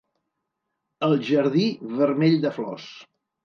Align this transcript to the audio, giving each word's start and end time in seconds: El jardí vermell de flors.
El 1.09 1.13
jardí 1.29 1.67
vermell 2.03 2.43
de 2.49 2.57
flors. 2.61 2.93